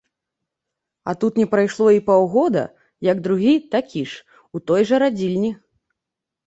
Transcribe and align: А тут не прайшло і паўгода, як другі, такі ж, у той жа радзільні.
А 1.09 1.13
тут 1.21 1.33
не 1.41 1.45
прайшло 1.51 1.87
і 1.97 2.03
паўгода, 2.09 2.63
як 3.11 3.17
другі, 3.29 3.55
такі 3.77 4.01
ж, 4.15 4.39
у 4.55 4.67
той 4.71 4.81
жа 4.93 5.03
радзільні. 5.07 5.55